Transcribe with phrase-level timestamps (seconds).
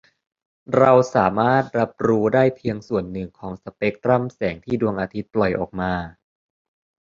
[0.77, 5.93] เราสามารถรับรู้ได้เพียงส่วนหนึ่งของสเปกตรัมแสงที่ดวงอาทิตย์ปล่อยออกมา